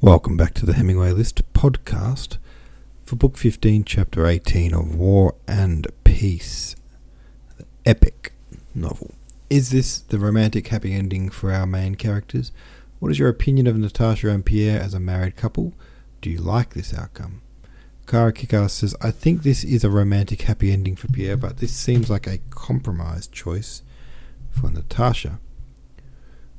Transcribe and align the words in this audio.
Welcome 0.00 0.36
back 0.36 0.54
to 0.54 0.64
the 0.64 0.74
Hemingway 0.74 1.10
List 1.10 1.42
podcast 1.54 2.38
for 3.04 3.16
Book 3.16 3.36
15, 3.36 3.82
Chapter 3.82 4.28
18 4.28 4.72
of 4.72 4.94
War 4.94 5.34
and 5.48 5.88
Peace, 6.04 6.76
the 7.56 7.64
epic 7.84 8.32
novel. 8.76 9.16
Is 9.50 9.70
this 9.70 9.98
the 9.98 10.20
romantic 10.20 10.68
happy 10.68 10.94
ending 10.94 11.30
for 11.30 11.50
our 11.50 11.66
main 11.66 11.96
characters? 11.96 12.52
What 13.00 13.10
is 13.10 13.18
your 13.18 13.28
opinion 13.28 13.66
of 13.66 13.76
Natasha 13.76 14.28
and 14.28 14.46
Pierre 14.46 14.80
as 14.80 14.94
a 14.94 15.00
married 15.00 15.34
couple? 15.34 15.72
Do 16.20 16.30
you 16.30 16.38
like 16.38 16.74
this 16.74 16.94
outcome? 16.94 17.42
Kara 18.06 18.32
Kickass 18.32 18.70
says, 18.70 18.94
I 19.02 19.10
think 19.10 19.42
this 19.42 19.64
is 19.64 19.82
a 19.82 19.90
romantic 19.90 20.42
happy 20.42 20.70
ending 20.70 20.94
for 20.94 21.08
Pierre, 21.08 21.36
but 21.36 21.56
this 21.56 21.72
seems 21.72 22.08
like 22.08 22.28
a 22.28 22.38
compromised 22.50 23.32
choice 23.32 23.82
for 24.52 24.70
Natasha. 24.70 25.40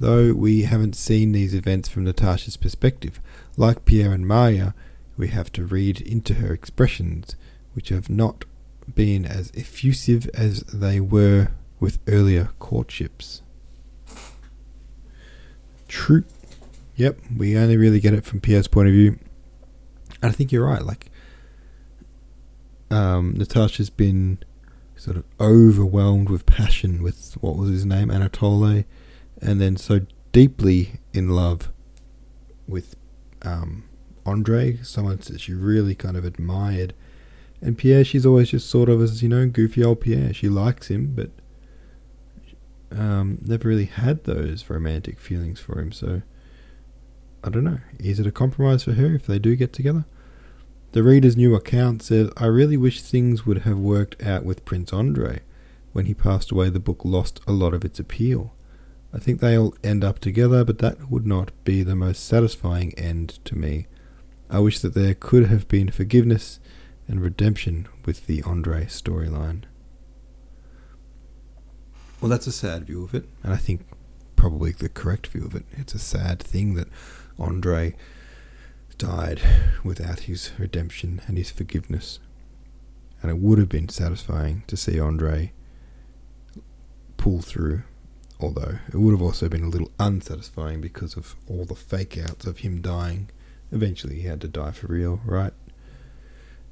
Though 0.00 0.32
we 0.32 0.62
haven't 0.62 0.96
seen 0.96 1.32
these 1.32 1.54
events 1.54 1.88
from 1.88 2.04
Natasha's 2.04 2.56
perspective, 2.56 3.20
like 3.56 3.84
Pierre 3.84 4.12
and 4.12 4.26
Marya, 4.26 4.74
we 5.16 5.28
have 5.28 5.52
to 5.52 5.64
read 5.64 6.00
into 6.00 6.34
her 6.34 6.52
expressions, 6.52 7.36
which 7.74 7.90
have 7.90 8.10
not 8.10 8.44
been 8.92 9.24
as 9.24 9.52
effusive 9.54 10.28
as 10.34 10.60
they 10.62 11.00
were 11.00 11.48
with 11.78 11.98
earlier 12.08 12.50
courtships. 12.58 13.42
True. 15.86 16.24
Yep, 16.96 17.18
we 17.36 17.56
only 17.56 17.76
really 17.76 18.00
get 18.00 18.14
it 18.14 18.24
from 18.24 18.40
Pierre's 18.40 18.68
point 18.68 18.88
of 18.88 18.94
view. 18.94 19.18
And 20.22 20.30
I 20.30 20.32
think 20.32 20.50
you're 20.52 20.66
right. 20.66 20.82
Like, 20.82 21.10
um, 22.90 23.34
Natasha's 23.34 23.90
been 23.90 24.38
sort 24.96 25.16
of 25.16 25.24
overwhelmed 25.40 26.30
with 26.30 26.46
passion 26.46 27.02
with 27.02 27.36
what 27.40 27.56
was 27.56 27.70
his 27.70 27.84
name, 27.84 28.10
Anatole, 28.10 28.84
and 29.40 29.60
then 29.60 29.76
so 29.76 30.00
deeply 30.32 31.00
in 31.12 31.28
love 31.28 31.72
with 32.66 32.96
um, 33.42 33.84
Andre, 34.26 34.78
someone 34.82 35.16
that 35.16 35.40
she 35.40 35.52
really 35.52 35.94
kind 35.94 36.16
of 36.16 36.24
admired. 36.24 36.94
And 37.60 37.78
Pierre, 37.78 38.04
she's 38.04 38.26
always 38.26 38.50
just 38.50 38.68
sort 38.68 38.88
of 38.88 39.00
as, 39.00 39.22
you 39.22 39.28
know, 39.28 39.46
goofy 39.46 39.82
old 39.84 40.00
Pierre. 40.00 40.34
She 40.34 40.48
likes 40.48 40.88
him, 40.88 41.14
but 41.14 41.30
um, 42.90 43.38
never 43.42 43.68
really 43.68 43.86
had 43.86 44.24
those 44.24 44.68
romantic 44.68 45.18
feelings 45.18 45.60
for 45.60 45.80
him. 45.80 45.92
So, 45.92 46.22
I 47.42 47.50
don't 47.50 47.64
know. 47.64 47.80
Is 47.98 48.20
it 48.20 48.26
a 48.26 48.32
compromise 48.32 48.84
for 48.84 48.92
her 48.92 49.14
if 49.14 49.26
they 49.26 49.38
do 49.38 49.56
get 49.56 49.72
together? 49.72 50.04
The 50.92 51.02
reader's 51.02 51.36
new 51.36 51.54
account 51.54 52.02
says, 52.02 52.30
I 52.36 52.46
really 52.46 52.76
wish 52.76 53.02
things 53.02 53.44
would 53.44 53.58
have 53.62 53.78
worked 53.78 54.22
out 54.22 54.44
with 54.44 54.64
Prince 54.64 54.92
Andre. 54.92 55.40
When 55.92 56.06
he 56.06 56.14
passed 56.14 56.50
away, 56.50 56.70
the 56.70 56.80
book 56.80 57.04
lost 57.04 57.40
a 57.46 57.52
lot 57.52 57.74
of 57.74 57.84
its 57.84 57.98
appeal. 57.98 58.54
I 59.14 59.18
think 59.18 59.40
they 59.40 59.56
all 59.56 59.76
end 59.84 60.02
up 60.02 60.18
together, 60.18 60.64
but 60.64 60.78
that 60.78 61.08
would 61.08 61.24
not 61.24 61.52
be 61.62 61.84
the 61.84 61.94
most 61.94 62.24
satisfying 62.24 62.92
end 62.98 63.38
to 63.44 63.56
me. 63.56 63.86
I 64.50 64.58
wish 64.58 64.80
that 64.80 64.94
there 64.94 65.14
could 65.14 65.46
have 65.46 65.68
been 65.68 65.90
forgiveness 65.90 66.58
and 67.06 67.22
redemption 67.22 67.86
with 68.04 68.26
the 68.26 68.42
Andre 68.42 68.86
storyline. 68.86 69.62
Well, 72.20 72.28
that's 72.28 72.48
a 72.48 72.52
sad 72.52 72.86
view 72.86 73.04
of 73.04 73.14
it, 73.14 73.28
and 73.44 73.52
I 73.52 73.56
think 73.56 73.86
probably 74.34 74.72
the 74.72 74.88
correct 74.88 75.28
view 75.28 75.44
of 75.44 75.54
it. 75.54 75.64
It's 75.72 75.94
a 75.94 75.98
sad 76.00 76.40
thing 76.42 76.74
that 76.74 76.88
Andre 77.38 77.94
died 78.98 79.40
without 79.84 80.20
his 80.20 80.50
redemption 80.58 81.20
and 81.28 81.38
his 81.38 81.50
forgiveness. 81.50 82.18
And 83.22 83.30
it 83.30 83.38
would 83.38 83.58
have 83.58 83.68
been 83.68 83.88
satisfying 83.88 84.64
to 84.66 84.76
see 84.76 84.98
Andre 84.98 85.52
pull 87.16 87.40
through 87.40 87.84
although 88.44 88.78
it 88.88 88.96
would 88.96 89.12
have 89.12 89.22
also 89.22 89.48
been 89.48 89.64
a 89.64 89.68
little 89.68 89.90
unsatisfying 89.98 90.80
because 90.80 91.16
of 91.16 91.34
all 91.48 91.64
the 91.64 91.74
fake 91.74 92.18
outs 92.18 92.46
of 92.46 92.58
him 92.58 92.80
dying. 92.80 93.30
Eventually, 93.72 94.20
he 94.20 94.28
had 94.28 94.40
to 94.42 94.48
die 94.48 94.70
for 94.70 94.86
real, 94.86 95.20
right? 95.24 95.52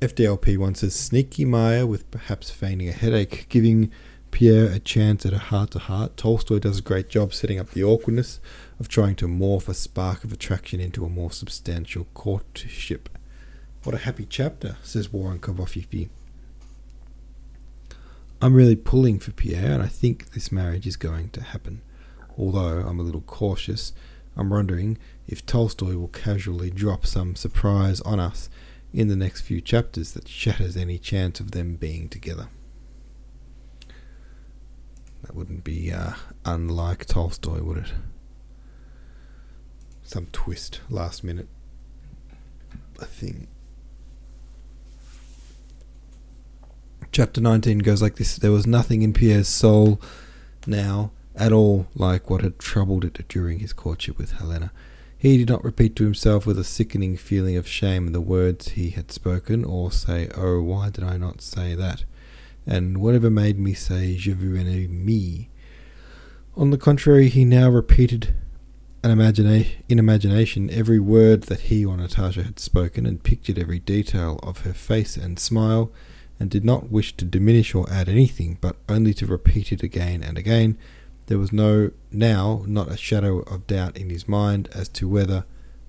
FDLP 0.00 0.58
wants 0.58 0.80
says 0.80 0.94
sneaky 0.94 1.44
Marya 1.44 1.86
with 1.86 2.10
perhaps 2.10 2.50
feigning 2.50 2.88
a 2.88 2.92
headache, 2.92 3.46
giving 3.48 3.90
Pierre 4.30 4.66
a 4.66 4.78
chance 4.78 5.24
at 5.24 5.32
a 5.32 5.38
heart 5.38 5.70
to 5.70 5.78
heart. 5.78 6.16
Tolstoy 6.16 6.58
does 6.58 6.78
a 6.78 6.82
great 6.82 7.08
job 7.08 7.32
setting 7.32 7.58
up 7.58 7.70
the 7.70 7.84
awkwardness 7.84 8.40
of 8.78 8.88
trying 8.88 9.14
to 9.16 9.28
morph 9.28 9.68
a 9.68 9.74
spark 9.74 10.24
of 10.24 10.32
attraction 10.32 10.80
into 10.80 11.04
a 11.04 11.08
more 11.08 11.30
substantial 11.30 12.06
courtship. 12.14 13.08
What 13.84 13.94
a 13.94 13.98
happy 13.98 14.26
chapter, 14.28 14.76
says 14.82 15.12
Warren 15.12 15.38
Kovafifi. 15.38 16.08
I'm 18.42 18.54
really 18.54 18.74
pulling 18.74 19.20
for 19.20 19.30
Pierre, 19.30 19.70
and 19.72 19.82
I 19.84 19.86
think 19.86 20.32
this 20.32 20.50
marriage 20.50 20.84
is 20.84 20.96
going 20.96 21.30
to 21.30 21.40
happen. 21.40 21.80
Although 22.36 22.80
I'm 22.80 22.98
a 22.98 23.04
little 23.04 23.20
cautious, 23.20 23.92
I'm 24.36 24.50
wondering 24.50 24.98
if 25.28 25.46
Tolstoy 25.46 25.96
will 25.96 26.08
casually 26.08 26.68
drop 26.68 27.06
some 27.06 27.36
surprise 27.36 28.00
on 28.00 28.18
us 28.18 28.50
in 28.92 29.06
the 29.06 29.14
next 29.14 29.42
few 29.42 29.60
chapters 29.60 30.10
that 30.14 30.26
shatters 30.26 30.76
any 30.76 30.98
chance 30.98 31.38
of 31.38 31.52
them 31.52 31.76
being 31.76 32.08
together. 32.08 32.48
That 35.22 35.36
wouldn't 35.36 35.62
be 35.62 35.92
uh, 35.92 36.14
unlike 36.44 37.06
Tolstoy, 37.06 37.62
would 37.62 37.78
it? 37.78 37.92
Some 40.02 40.26
twist 40.32 40.80
last 40.90 41.22
minute. 41.22 41.48
I 43.00 43.04
think. 43.04 43.46
Chapter 47.12 47.42
19 47.42 47.80
goes 47.80 48.00
like 48.00 48.16
this 48.16 48.36
There 48.36 48.50
was 48.50 48.66
nothing 48.66 49.02
in 49.02 49.12
Pierre's 49.12 49.46
soul 49.46 50.00
now 50.66 51.10
at 51.36 51.52
all 51.52 51.86
like 51.94 52.30
what 52.30 52.40
had 52.40 52.58
troubled 52.58 53.04
it 53.04 53.28
during 53.28 53.58
his 53.58 53.74
courtship 53.74 54.16
with 54.16 54.32
Helena. 54.32 54.72
He 55.18 55.36
did 55.36 55.50
not 55.50 55.62
repeat 55.62 55.94
to 55.96 56.04
himself 56.04 56.46
with 56.46 56.58
a 56.58 56.64
sickening 56.64 57.18
feeling 57.18 57.58
of 57.58 57.68
shame 57.68 58.12
the 58.12 58.22
words 58.22 58.70
he 58.70 58.90
had 58.90 59.12
spoken, 59.12 59.62
or 59.62 59.92
say, 59.92 60.30
Oh, 60.34 60.62
why 60.62 60.88
did 60.88 61.04
I 61.04 61.18
not 61.18 61.42
say 61.42 61.74
that? 61.74 62.04
And 62.66 62.96
whatever 62.96 63.28
made 63.28 63.58
me 63.58 63.74
say, 63.74 64.16
Je 64.16 64.32
vous 64.32 64.56
un 64.56 64.66
ami. 64.66 65.50
On 66.56 66.70
the 66.70 66.78
contrary, 66.78 67.28
he 67.28 67.44
now 67.44 67.68
repeated 67.68 68.34
imagina- 69.04 69.68
in 69.86 69.98
imagination 69.98 70.70
every 70.70 70.98
word 70.98 71.42
that 71.42 71.60
he 71.60 71.84
or 71.84 71.94
Natasha 71.98 72.42
had 72.42 72.58
spoken, 72.58 73.04
and 73.04 73.22
pictured 73.22 73.58
every 73.58 73.80
detail 73.80 74.40
of 74.42 74.60
her 74.60 74.72
face 74.72 75.18
and 75.18 75.38
smile 75.38 75.92
and 76.42 76.50
did 76.50 76.64
not 76.64 76.90
wish 76.90 77.16
to 77.16 77.24
diminish 77.24 77.72
or 77.72 77.88
add 77.88 78.08
anything, 78.08 78.58
but 78.60 78.74
only 78.88 79.14
to 79.14 79.26
repeat 79.26 79.70
it 79.70 79.84
again 79.84 80.24
and 80.24 80.36
again. 80.36 80.76
There 81.26 81.38
was 81.38 81.52
no 81.52 81.92
now 82.10 82.64
not 82.66 82.90
a 82.90 82.96
shadow 82.96 83.42
of 83.42 83.68
doubt 83.68 83.96
in 83.96 84.10
his 84.10 84.26
mind 84.26 84.68
as 84.74 84.88
to 84.88 85.08
whether 85.08 85.44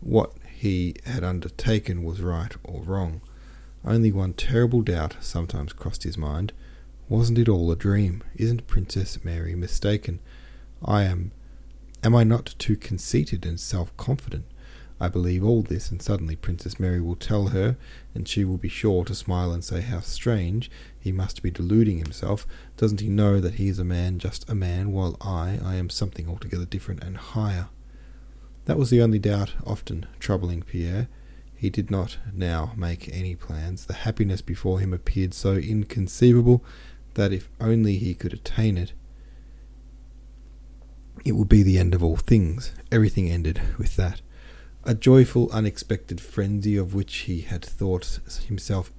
what 0.00 0.30
he 0.54 0.94
had 1.04 1.24
undertaken 1.24 2.04
was 2.04 2.20
right 2.20 2.54
or 2.62 2.80
wrong. 2.82 3.22
Only 3.84 4.12
one 4.12 4.34
terrible 4.34 4.82
doubt 4.82 5.16
sometimes 5.20 5.72
crossed 5.72 6.04
his 6.04 6.16
mind. 6.16 6.52
Wasn't 7.08 7.38
it 7.38 7.48
all 7.48 7.72
a 7.72 7.76
dream? 7.76 8.22
Isn't 8.36 8.68
Princess 8.68 9.24
Mary 9.24 9.56
mistaken? 9.56 10.20
I 10.80 11.02
am 11.02 11.32
am 12.04 12.14
I 12.14 12.22
not 12.22 12.54
too 12.56 12.76
conceited 12.76 13.44
and 13.44 13.58
self 13.58 13.96
confident? 13.96 14.44
I 14.98 15.08
believe 15.08 15.44
all 15.44 15.62
this, 15.62 15.90
and 15.90 16.00
suddenly 16.00 16.36
Princess 16.36 16.80
Mary 16.80 17.00
will 17.00 17.16
tell 17.16 17.48
her, 17.48 17.76
and 18.14 18.26
she 18.26 18.44
will 18.44 18.56
be 18.56 18.68
sure 18.68 19.04
to 19.04 19.14
smile 19.14 19.52
and 19.52 19.62
say, 19.62 19.82
How 19.82 20.00
strange! 20.00 20.70
He 20.98 21.12
must 21.12 21.42
be 21.42 21.50
deluding 21.50 21.98
himself. 21.98 22.46
Doesn't 22.78 23.02
he 23.02 23.08
know 23.08 23.40
that 23.40 23.54
he 23.54 23.68
is 23.68 23.78
a 23.78 23.84
man, 23.84 24.18
just 24.18 24.48
a 24.48 24.54
man, 24.54 24.92
while 24.92 25.16
I, 25.20 25.58
I 25.62 25.74
am 25.74 25.90
something 25.90 26.28
altogether 26.28 26.64
different 26.64 27.04
and 27.04 27.18
higher? 27.18 27.68
That 28.64 28.78
was 28.78 28.88
the 28.90 29.02
only 29.02 29.18
doubt 29.18 29.54
often 29.66 30.06
troubling 30.18 30.62
Pierre. 30.62 31.08
He 31.54 31.70
did 31.70 31.90
not 31.90 32.18
now 32.32 32.72
make 32.76 33.08
any 33.14 33.34
plans. 33.34 33.86
The 33.86 33.94
happiness 33.94 34.40
before 34.40 34.80
him 34.80 34.92
appeared 34.92 35.34
so 35.34 35.54
inconceivable 35.54 36.64
that 37.14 37.32
if 37.32 37.48
only 37.60 37.98
he 37.98 38.14
could 38.14 38.32
attain 38.32 38.76
it, 38.76 38.92
it 41.24 41.32
would 41.32 41.48
be 41.48 41.62
the 41.62 41.78
end 41.78 41.94
of 41.94 42.02
all 42.02 42.16
things. 42.16 42.72
Everything 42.90 43.30
ended 43.30 43.60
with 43.78 43.96
that. 43.96 44.20
A 44.88 44.94
joyful, 44.94 45.50
unexpected 45.50 46.20
frenzy 46.20 46.76
of 46.76 46.94
which 46.94 47.12
he 47.22 47.40
had 47.40 47.64
thought 47.64 48.20
himself 48.46 48.92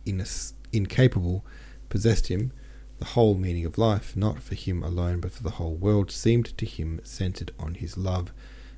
incapable 0.73 1.45
possessed 1.87 2.27
him. 2.27 2.51
The 2.99 3.05
whole 3.05 3.35
meaning 3.35 3.65
of 3.65 3.77
life, 3.77 4.13
not 4.13 4.43
for 4.43 4.55
him 4.55 4.83
alone 4.83 5.21
but 5.21 5.31
for 5.31 5.43
the 5.43 5.51
whole 5.51 5.75
world, 5.75 6.11
seemed 6.11 6.57
to 6.57 6.65
him 6.65 6.99
centered 7.05 7.51
on 7.57 7.75
his 7.75 7.97
love 7.97 8.33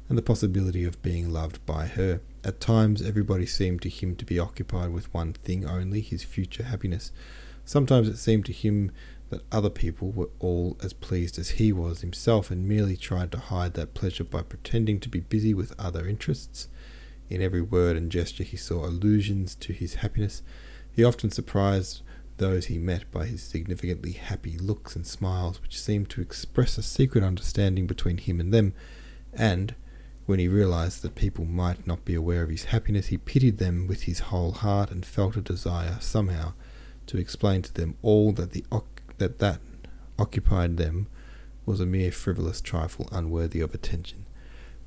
and 0.08 0.20
the 0.20 0.22
possibility 0.22 0.84
of 0.84 1.02
being 1.02 1.34
loved 1.34 1.66
by 1.66 1.88
her. 1.88 2.22
At 2.44 2.60
times, 2.60 3.02
everybody 3.02 3.48
seemed 3.48 3.82
to 3.82 3.90
him 3.90 4.16
to 4.18 4.24
be 4.26 4.38
occupied 4.38 4.92
with 4.92 5.12
one 5.12 5.34
thing 5.34 5.66
only 5.66 6.02
his 6.02 6.24
future 6.24 6.66
happiness. 6.66 7.12
Sometimes 7.66 8.08
it 8.08 8.18
seemed 8.18 8.46
to 8.46 8.54
him 8.54 8.92
that 9.32 9.42
other 9.52 9.72
people 9.72 10.12
were 10.12 10.30
all 10.38 10.78
as 10.84 10.94
pleased 10.94 11.40
as 11.40 11.52
he 11.52 11.74
was 11.74 12.02
himself 12.02 12.52
and 12.52 12.68
merely 12.68 12.96
tried 12.96 13.32
to 13.32 13.40
hide 13.40 13.74
that 13.74 13.96
pleasure 13.96 14.24
by 14.24 14.44
pretending 14.44 15.00
to 15.00 15.10
be 15.10 15.22
busy 15.22 15.56
with 15.56 15.74
other 15.80 16.08
interests. 16.08 16.68
In 17.30 17.42
every 17.42 17.62
word 17.62 17.96
and 17.96 18.12
gesture 18.12 18.44
he 18.44 18.58
saw 18.58 18.86
allusions 18.86 19.56
to 19.56 19.72
his 19.72 19.96
happiness. 19.96 20.42
He 20.92 21.04
often 21.04 21.30
surprised 21.30 22.02
those 22.38 22.66
he 22.66 22.78
met 22.80 23.12
by 23.12 23.26
his 23.26 23.44
significantly 23.44 24.14
happy 24.14 24.58
looks 24.58 24.96
and 24.96 25.06
smiles, 25.06 25.62
which 25.62 25.80
seemed 25.80 26.10
to 26.10 26.22
express 26.22 26.78
a 26.78 26.82
secret 26.82 27.24
understanding 27.24 27.86
between 27.86 28.18
him 28.18 28.40
and 28.40 28.54
them, 28.54 28.74
and, 29.34 29.76
When 30.26 30.40
he 30.40 30.48
realized 30.48 31.02
that 31.02 31.16
people 31.16 31.46
might 31.46 31.88
not 31.88 32.06
be 32.06 32.16
aware 32.16 32.44
of 32.44 32.50
his 32.50 32.66
happiness, 32.66 33.08
he 33.08 33.18
pitied 33.18 33.58
them 33.58 33.88
with 33.88 34.04
his 34.04 34.20
whole 34.20 34.52
heart 34.52 34.92
and 34.92 35.06
felt 35.06 35.36
a 35.36 35.42
desire 35.42 35.98
somehow 36.00 36.54
to 37.08 37.18
explain 37.18 37.64
to 37.64 37.74
them 37.74 37.96
all 38.02 38.32
that 38.34 38.52
the 38.52 38.64
that 39.18 39.40
that 39.40 39.60
occupied 40.18 40.78
them 40.78 41.08
was 41.66 41.80
a 41.80 41.86
mere 41.86 42.12
frivolous 42.12 42.62
trifle 42.62 43.10
unworthy 43.12 43.60
of 43.60 43.74
attention. 43.74 44.26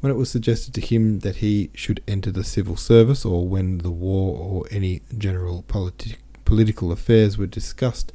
When 0.02 0.10
it 0.10 0.16
was 0.16 0.32
suggested 0.32 0.74
to 0.74 0.80
him 0.80 1.20
that 1.20 1.36
he 1.36 1.70
should 1.74 2.02
enter 2.08 2.32
the 2.32 2.42
civil 2.42 2.76
service, 2.76 3.24
or 3.24 3.46
when 3.46 3.78
the 3.78 3.90
war 3.92 4.36
or 4.36 4.64
any 4.68 5.00
general 5.16 5.62
politi- 5.68 6.16
political 6.44 6.90
affairs 6.90 7.38
were 7.38 7.46
discussed, 7.46 8.12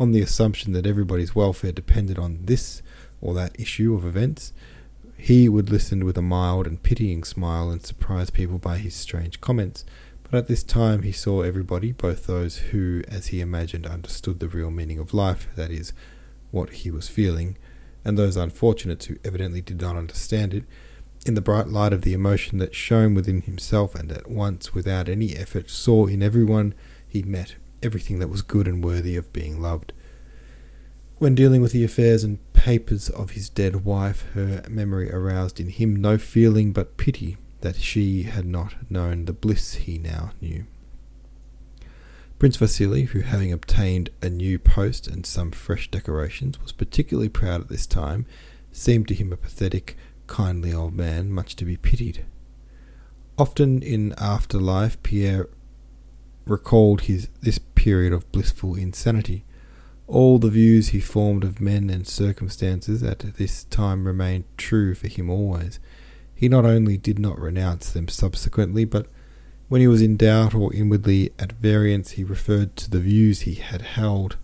on 0.00 0.10
the 0.10 0.20
assumption 0.20 0.72
that 0.72 0.84
everybody's 0.84 1.32
welfare 1.32 1.70
depended 1.70 2.18
on 2.18 2.40
this 2.46 2.82
or 3.20 3.34
that 3.34 3.54
issue 3.56 3.94
of 3.94 4.04
events, 4.04 4.52
he 5.16 5.48
would 5.48 5.70
listen 5.70 6.04
with 6.04 6.18
a 6.18 6.22
mild 6.22 6.66
and 6.66 6.82
pitying 6.82 7.22
smile 7.22 7.70
and 7.70 7.86
surprise 7.86 8.30
people 8.30 8.58
by 8.58 8.78
his 8.78 8.96
strange 8.96 9.40
comments. 9.40 9.84
But 10.24 10.36
at 10.36 10.48
this 10.48 10.64
time 10.64 11.02
he 11.02 11.12
saw 11.12 11.42
everybody, 11.42 11.92
both 11.92 12.26
those 12.26 12.58
who, 12.72 13.02
as 13.06 13.28
he 13.28 13.40
imagined, 13.40 13.86
understood 13.86 14.40
the 14.40 14.48
real 14.48 14.72
meaning 14.72 14.98
of 14.98 15.14
life, 15.14 15.46
that 15.54 15.70
is, 15.70 15.92
what 16.50 16.70
he 16.70 16.90
was 16.90 17.08
feeling, 17.08 17.56
and 18.04 18.18
those 18.18 18.36
unfortunates 18.36 19.04
who 19.04 19.18
evidently 19.24 19.60
did 19.60 19.80
not 19.80 19.94
understand 19.94 20.52
it, 20.52 20.64
in 21.26 21.34
the 21.34 21.40
bright 21.40 21.68
light 21.68 21.92
of 21.92 22.02
the 22.02 22.14
emotion 22.14 22.58
that 22.58 22.74
shone 22.74 23.14
within 23.14 23.42
himself, 23.42 23.94
and 23.94 24.10
at 24.10 24.30
once, 24.30 24.74
without 24.74 25.08
any 25.08 25.36
effort, 25.36 25.70
saw 25.70 26.06
in 26.06 26.22
everyone 26.22 26.74
he 27.06 27.22
met 27.22 27.56
everything 27.82 28.18
that 28.18 28.28
was 28.28 28.42
good 28.42 28.66
and 28.66 28.84
worthy 28.84 29.16
of 29.16 29.32
being 29.32 29.60
loved. 29.60 29.92
When 31.18 31.34
dealing 31.34 31.62
with 31.62 31.72
the 31.72 31.84
affairs 31.84 32.24
and 32.24 32.38
papers 32.52 33.08
of 33.08 33.30
his 33.32 33.48
dead 33.48 33.84
wife, 33.84 34.24
her 34.34 34.64
memory 34.68 35.10
aroused 35.12 35.60
in 35.60 35.68
him 35.68 35.96
no 35.96 36.18
feeling 36.18 36.72
but 36.72 36.96
pity 36.96 37.36
that 37.60 37.76
she 37.76 38.24
had 38.24 38.44
not 38.44 38.74
known 38.90 39.24
the 39.24 39.32
bliss 39.32 39.74
he 39.74 39.98
now 39.98 40.32
knew. 40.40 40.64
Prince 42.38 42.56
Vasily, 42.56 43.04
who 43.04 43.20
having 43.20 43.52
obtained 43.52 44.10
a 44.20 44.28
new 44.28 44.58
post 44.58 45.06
and 45.06 45.24
some 45.24 45.52
fresh 45.52 45.88
decorations, 45.88 46.60
was 46.60 46.72
particularly 46.72 47.28
proud 47.28 47.60
at 47.60 47.68
this 47.68 47.86
time, 47.86 48.26
seemed 48.72 49.06
to 49.06 49.14
him 49.14 49.32
a 49.32 49.36
pathetic, 49.36 49.96
kindly 50.32 50.72
old 50.72 50.94
man, 50.94 51.30
much 51.30 51.54
to 51.56 51.64
be 51.66 51.76
pitied. 51.76 52.24
Often 53.36 53.82
in 53.82 54.14
after 54.16 54.58
life, 54.58 54.96
Pierre 55.02 55.46
recalled 56.46 57.02
his 57.02 57.28
this 57.42 57.58
period 57.58 58.14
of 58.14 58.32
blissful 58.32 58.74
insanity. 58.74 59.44
All 60.06 60.38
the 60.38 60.48
views 60.48 60.88
he 60.88 61.00
formed 61.00 61.44
of 61.44 61.60
men 61.60 61.90
and 61.90 62.08
circumstances 62.08 63.02
at 63.02 63.18
this 63.36 63.64
time 63.64 64.06
remained 64.06 64.44
true 64.56 64.94
for 64.94 65.06
him 65.06 65.28
always. 65.28 65.78
He 66.34 66.48
not 66.48 66.64
only 66.64 66.96
did 66.96 67.18
not 67.18 67.38
renounce 67.38 67.92
them 67.92 68.08
subsequently, 68.08 68.86
but 68.86 69.08
when 69.68 69.82
he 69.82 69.86
was 69.86 70.00
in 70.00 70.16
doubt 70.16 70.54
or 70.54 70.72
inwardly 70.72 71.30
at 71.38 71.52
variance, 71.52 72.12
he 72.12 72.24
referred 72.24 72.74
to 72.76 72.90
the 72.90 73.00
views 73.00 73.42
he 73.42 73.56
had 73.56 73.82
held 73.82 74.38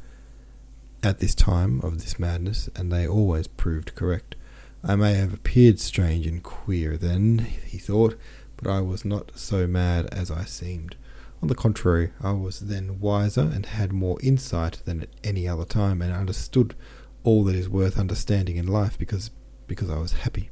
at 1.02 1.18
this 1.18 1.34
time 1.34 1.80
of 1.80 2.02
this 2.02 2.18
madness, 2.18 2.68
and 2.76 2.92
they 2.92 3.08
always 3.08 3.46
proved 3.46 3.94
correct. 3.94 4.34
I 4.84 4.96
may 4.96 5.14
have 5.14 5.34
appeared 5.34 5.80
strange 5.80 6.26
and 6.26 6.42
queer 6.42 6.96
then, 6.96 7.38
he 7.66 7.78
thought, 7.78 8.18
but 8.56 8.70
I 8.70 8.80
was 8.80 9.04
not 9.04 9.32
so 9.34 9.66
mad 9.66 10.06
as 10.12 10.30
I 10.30 10.44
seemed. 10.44 10.96
On 11.42 11.48
the 11.48 11.54
contrary, 11.54 12.12
I 12.20 12.32
was 12.32 12.60
then 12.60 13.00
wiser 13.00 13.50
and 13.52 13.66
had 13.66 13.92
more 13.92 14.18
insight 14.22 14.82
than 14.84 15.02
at 15.02 15.10
any 15.22 15.46
other 15.46 15.64
time, 15.64 16.02
and 16.02 16.12
understood 16.12 16.74
all 17.22 17.44
that 17.44 17.54
is 17.54 17.68
worth 17.68 17.98
understanding 17.98 18.56
in 18.56 18.66
life 18.66 18.98
because 18.98 19.30
because 19.66 19.90
I 19.90 19.98
was 19.98 20.12
happy. 20.12 20.50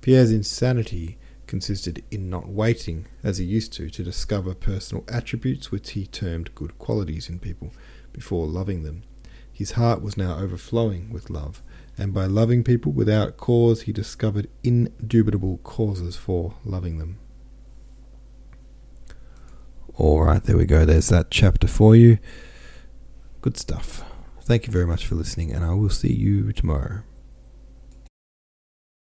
Pierre's 0.00 0.32
insanity 0.32 1.16
consisted 1.46 2.02
in 2.10 2.30
not 2.30 2.48
waiting, 2.48 3.06
as 3.22 3.38
he 3.38 3.44
used 3.44 3.72
to, 3.74 3.90
to 3.90 4.02
discover 4.02 4.54
personal 4.54 5.04
attributes 5.08 5.70
which 5.70 5.90
he 5.92 6.06
termed 6.06 6.54
good 6.54 6.78
qualities 6.78 7.28
in 7.28 7.38
people 7.38 7.72
before 8.12 8.46
loving 8.46 8.82
them. 8.82 9.02
His 9.52 9.72
heart 9.72 10.00
was 10.00 10.16
now 10.16 10.38
overflowing 10.38 11.10
with 11.12 11.30
love, 11.30 11.62
and 11.98 12.14
by 12.14 12.26
loving 12.26 12.64
people 12.64 12.92
without 12.92 13.36
cause, 13.36 13.82
he 13.82 13.92
discovered 13.92 14.48
indubitable 14.62 15.58
causes 15.58 16.16
for 16.16 16.54
loving 16.64 16.98
them. 16.98 17.18
All 19.94 20.22
right, 20.22 20.42
there 20.42 20.56
we 20.56 20.64
go. 20.64 20.84
There's 20.86 21.08
that 21.08 21.30
chapter 21.30 21.66
for 21.66 21.94
you. 21.94 22.18
Good 23.42 23.58
stuff. 23.58 24.02
Thank 24.42 24.66
you 24.66 24.72
very 24.72 24.86
much 24.86 25.06
for 25.06 25.14
listening, 25.14 25.52
and 25.52 25.64
I 25.64 25.74
will 25.74 25.90
see 25.90 26.12
you 26.12 26.52
tomorrow. 26.52 27.02